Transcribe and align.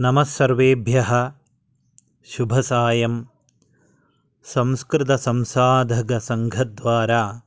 नमः 0.00 0.24
सर्वेभ्यः। 0.24 1.32
शुभसायं। 2.24 3.24
संस्कृतसंसाधकसङ्घद्वारा 4.42 7.42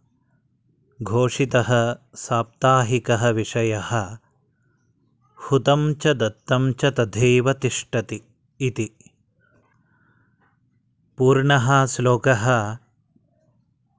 घोषितः 1.01 1.95
साप्ताहिकः 2.15 3.29
विषयः। 3.29 4.17
हुतं 5.37 5.93
च 5.93 6.07
दत्तं 6.07 6.73
च 6.73 6.85
तथैव 6.85 7.53
तिष्ठति 7.53 8.21
इति। 8.61 8.95
पूर्णः 11.17 11.85
श्लोकः। 11.85 12.77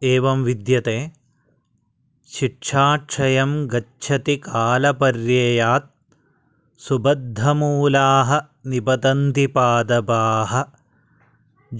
एवं 0.02 0.42
विद्यते। 0.42 1.12
शिक्षाक्षयं 2.28 3.70
गच्छति 3.70 4.36
कालपर्ययात् 4.36 5.91
सुबद्धमूलाः 6.84 8.30
निपतन्ति 8.70 9.46
पादपाः 9.46 10.52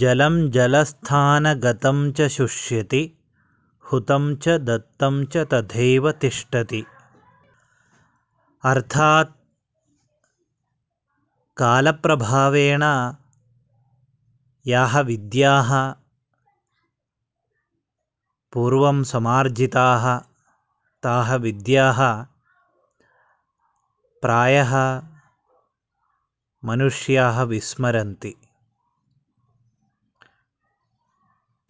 जलं 0.03 0.35
जलस्थानगतं 0.51 2.13
च 2.19 2.29
शुष्यति 2.35 3.01
हुतं 3.93 4.37
च 4.37 4.49
दत्तं 4.69 5.25
च 5.33 5.37
तथैव 5.53 6.11
तिष्ठति। 6.13 6.85
अर्थात् 8.65 9.33
कालप्रभावेण 11.57 12.83
याः 14.67 15.01
विद्याः 15.01 15.73
पूर्वं 18.53 19.03
समार्जिताः 19.03 20.17
ताः 21.03 21.35
विद्याः 21.35 22.01
प्रायः 24.23 25.03
मनुष्याः 26.65 27.43
विस्मरन्ति। 27.43 28.35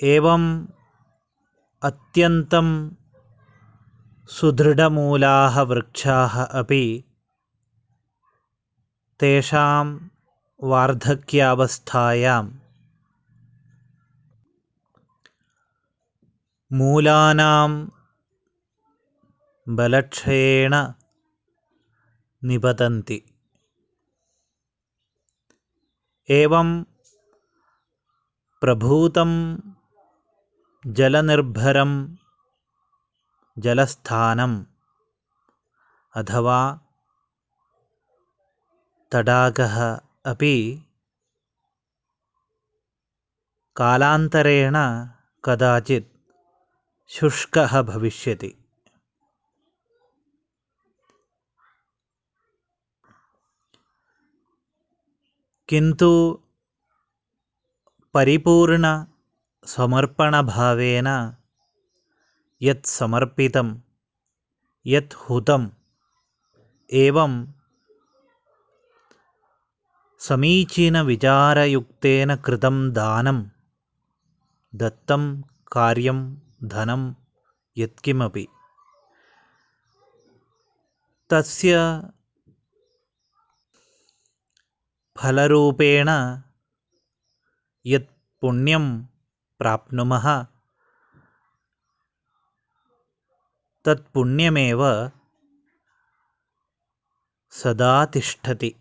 एवम् 0.02 0.66
अत्यन्तं 1.82 2.68
सुदृढमूलाः 4.28 5.60
वृक्षाः 5.60 6.44
अपि 6.44 7.04
तेषां 9.20 9.98
वार्धक्यावस्थायां 10.62 12.46
मूलानां 16.72 17.88
बलक्षयेण 19.68 20.74
निपतन्ति 22.48 23.18
एवं 26.38 26.70
प्रभूतं 28.62 29.30
जलनिर्भरं 30.98 31.92
जलस्थानम् 33.64 34.56
अथवा 36.20 36.60
तडागः 39.12 39.76
अपि 40.32 40.54
कालान्तरेण 43.80 44.76
कदाचित् 45.44 46.10
शुष्कः 47.16 47.80
भविष्यति 47.92 48.52
किन्तु 55.72 56.08
परिपूर्णसमर्पणभावेन 58.14 61.08
यत् 62.62 62.86
समर्पितं 62.86 63.68
यत् 64.86 65.14
हुतम् 65.22 65.66
एवं 67.04 67.32
समीचीनविचारयुक्तेन 70.26 72.36
कृतं 72.36 72.76
दानं 72.98 73.38
दत्तं 74.80 75.24
कार्यं 75.76 76.20
धनं 76.74 77.02
यत्किमपि। 77.76 78.44
तस्य 81.30 81.72
फलरूपेण 85.22 86.08
यत् 87.86 88.40
पुण्यं 88.40 89.04
प्राप्नुमः। 89.58 90.46
तत् 93.84 94.12
पुण्यमेव 94.12 95.10
सदा 97.50 98.06
तिष्ठति। 98.06 98.74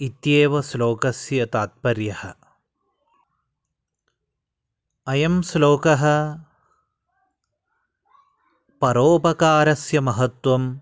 इत्येव 0.00 0.62
श्लोकस्य 0.62 1.46
तात्पर्यः। 1.46 2.34
अयं 5.06 5.42
श्लोकः 5.42 6.34
परोपकारस्य 8.80 10.00
महत्त्वम् 10.00 10.78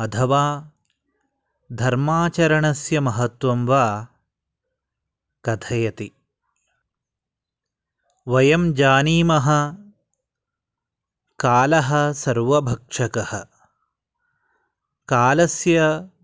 अथवा 0.00 0.72
धर्माचरणस्य 1.72 3.00
महत्त्वं 3.00 3.66
वा 3.66 4.06
कथयति। 5.44 6.12
वयं 8.28 8.74
जानीमः 8.74 9.72
कालः 11.40 12.12
सर्वभक्षकः। 12.12 13.44
कालस्य 15.08 15.80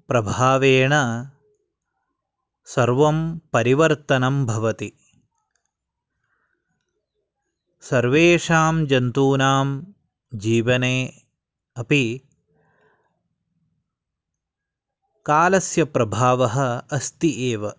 प्रभावेण 0.09 0.91
सर्वं 2.65 3.39
परिवर्तनं 3.39 4.47
भवति। 4.47 4.93
सर्वेषां 7.81 8.87
जन्तूनां 8.87 9.83
जीवने 10.35 11.23
अपि 11.77 12.26
कालस्य 15.27 15.85
प्रभावः 15.85 16.79
अस्ति 16.93 17.53
एव। 17.53 17.73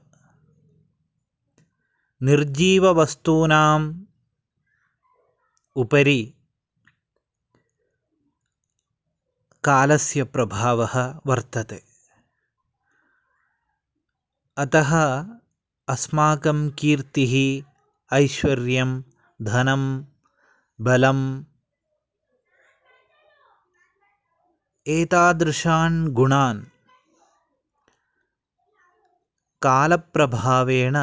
निर्जीववस्तूनाम् 2.24 4.06
उपरि 5.76 6.34
कालस्य 9.64 10.24
प्रभावः 10.24 11.20
वर्तते। 11.26 11.84
अतः 14.58 15.26
अस्माकं 15.90 16.70
कीर्तिः 16.70 17.64
ऐश्वर्यं 18.14 19.02
धनं 19.42 20.06
बलम् 20.82 21.44
एतादृशान् 24.88 26.08
गुणान् 26.08 26.77
कालप्रभावेण 29.62 30.98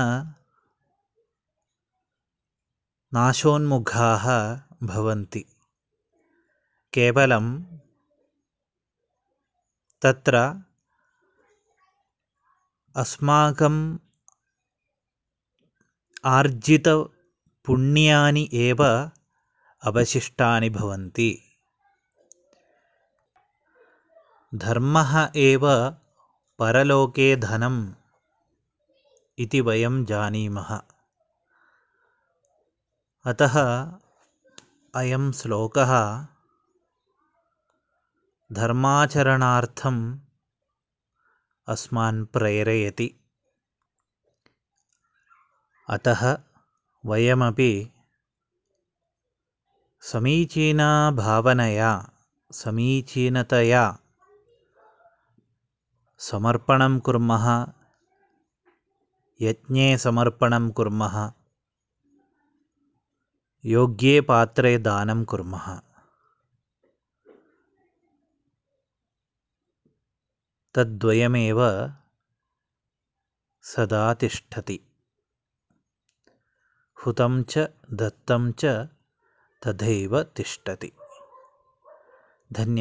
नाशोन्मुखाः 3.14 4.26
भवन्ति। 4.82 5.44
केवलं 6.94 7.62
तत्र 10.02 10.62
अस्माकम् 12.96 13.98
आर्जितपुण्यानि 16.24 18.48
एव 18.52 19.10
अवशिष्टानि 19.84 20.70
भवन्ति। 20.70 21.42
धर्मः 24.54 25.32
एव 25.36 25.94
परलोके 26.58 27.36
धनम् 27.36 28.03
इति 29.38 29.60
वयं 29.60 30.04
जानीमः। 30.04 30.80
अतः 33.26 33.86
अयं 34.94 35.32
श्लोकः 35.32 36.26
धर्माचरणार्थम् 38.52 40.18
अस्मान् 41.68 42.26
प्रेरयति। 42.26 43.20
अतः 45.90 46.38
वयमपि 47.06 47.92
समीचीनाभावनया 50.00 52.10
समीचीनतया 52.52 53.98
समर्पणं 56.18 57.00
कुर्मः 57.00 57.66
यज्ञे 59.40 59.98
समर्पणं 59.98 60.70
कुर्मः। 60.70 61.32
योग्ये 63.64 64.20
पात्रे 64.20 64.78
दानं 64.78 65.24
कुर्मः। 65.24 65.80
तद्वयमेव 70.74 71.58
सदा 73.62 74.14
तिष्ठति। 74.14 74.80
हुतं 77.06 77.42
च 77.42 77.58
दत्तं 77.92 78.52
च 78.52 78.64
तथैव 79.66 80.22
तिष्ठति। 80.22 80.92
धन्यवादः 82.52 82.72